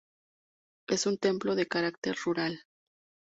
[0.87, 2.63] Es un templo de carácter rural.